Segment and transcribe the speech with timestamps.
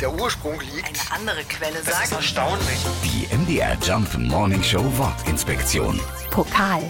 [0.00, 0.86] der Ursprung liegt.
[0.88, 2.12] Eine andere Quelle Das ist sagt.
[2.12, 2.78] erstaunlich.
[3.04, 6.00] Die MDR Jump Morning Show Wortinspektion.
[6.30, 6.82] Pokal.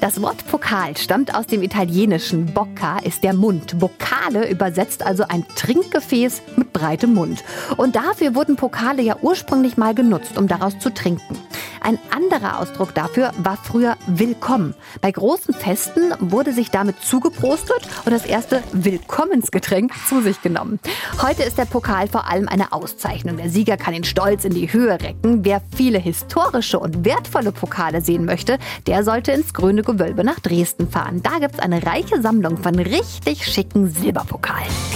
[0.00, 3.78] Das Wort Pokal stammt aus dem italienischen Bocca, ist der Mund.
[3.78, 7.42] Bocale übersetzt also ein Trinkgefäß mit breitem Mund.
[7.78, 11.38] Und dafür wurden Pokale ja ursprünglich mal genutzt, um daraus zu trinken.
[11.80, 14.74] Ein anderer Ausdruck dafür war früher Willkommen.
[15.00, 20.78] Bei großen Festen wurde sich damit zugeprostet und das erste Willkommensgetränk zu sich genommen.
[21.22, 23.36] Heute ist der Pokal vor allem eine Auszeichnung.
[23.36, 25.44] Der Sieger kann ihn stolz in die Höhe recken.
[25.44, 30.88] Wer viele historische und wertvolle Pokale sehen möchte, der sollte ins Grüne Gewölbe nach Dresden
[30.88, 31.22] fahren.
[31.22, 34.95] Da gibt's eine reiche Sammlung von richtig schicken Silberpokalen.